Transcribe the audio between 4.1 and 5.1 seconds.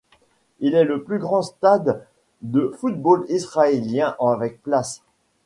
avec places.